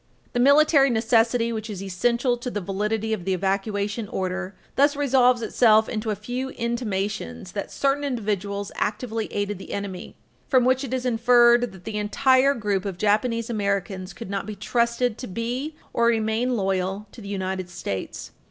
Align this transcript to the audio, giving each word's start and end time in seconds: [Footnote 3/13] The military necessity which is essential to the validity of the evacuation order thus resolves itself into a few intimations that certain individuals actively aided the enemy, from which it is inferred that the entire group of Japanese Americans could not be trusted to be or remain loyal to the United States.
[Footnote 0.01 0.31
3/13] 0.31 0.33
The 0.33 0.39
military 0.39 0.89
necessity 0.89 1.53
which 1.53 1.69
is 1.69 1.83
essential 1.83 2.35
to 2.35 2.49
the 2.49 2.59
validity 2.59 3.13
of 3.13 3.23
the 3.23 3.35
evacuation 3.35 4.07
order 4.07 4.55
thus 4.75 4.95
resolves 4.95 5.43
itself 5.43 5.87
into 5.87 6.09
a 6.09 6.15
few 6.15 6.49
intimations 6.49 7.51
that 7.51 7.71
certain 7.71 8.03
individuals 8.03 8.71
actively 8.77 9.31
aided 9.31 9.59
the 9.59 9.73
enemy, 9.73 10.15
from 10.47 10.65
which 10.65 10.83
it 10.83 10.91
is 10.91 11.05
inferred 11.05 11.71
that 11.71 11.83
the 11.83 11.99
entire 11.99 12.55
group 12.55 12.83
of 12.83 12.97
Japanese 12.97 13.47
Americans 13.51 14.11
could 14.11 14.31
not 14.31 14.47
be 14.47 14.55
trusted 14.55 15.19
to 15.19 15.27
be 15.27 15.75
or 15.93 16.07
remain 16.07 16.55
loyal 16.57 17.05
to 17.11 17.21
the 17.21 17.27
United 17.29 17.69
States. 17.69 18.31